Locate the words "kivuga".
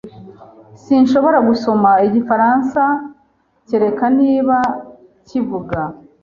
5.27-5.79